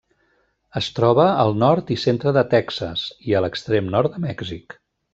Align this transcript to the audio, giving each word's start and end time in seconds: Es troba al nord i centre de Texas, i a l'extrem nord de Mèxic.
Es 0.79 0.87
troba 0.99 1.25
al 1.43 1.53
nord 1.65 1.93
i 1.97 1.99
centre 2.05 2.35
de 2.39 2.45
Texas, 2.57 3.07
i 3.31 3.37
a 3.41 3.45
l'extrem 3.47 3.95
nord 3.99 4.17
de 4.17 4.27
Mèxic. 4.29 4.81